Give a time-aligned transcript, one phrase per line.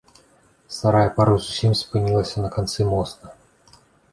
[0.75, 3.25] Старая пара зусім спынілася на канцы моста.